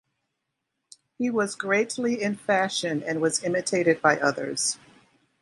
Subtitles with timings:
[1.19, 4.79] He was greatly in fashion and was imitated by others.